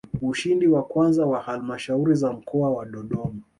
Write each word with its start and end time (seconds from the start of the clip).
Ushindi 0.31 0.65
wa 0.73 0.83
kwanza 0.91 1.27
kwa 1.27 1.39
Halmashauri 1.41 2.15
za 2.15 2.33
Mkoa 2.33 2.69
wa 2.71 2.85
Dodoma 2.85 3.41